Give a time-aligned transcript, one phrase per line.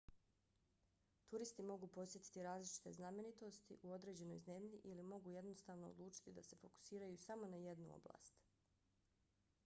[1.33, 7.19] turisti mogu posjetiti različite znamenitosti u određenoj zemlji ili mogu jednostavno odlučiti da se fokusiraju
[7.27, 8.41] samo na jednu oblast